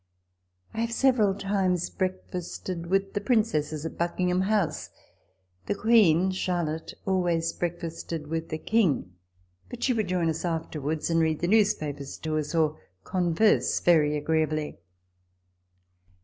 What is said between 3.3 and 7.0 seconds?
cesses at Buckingham House. The Queen (Char TABLE TALK OF SAMUEL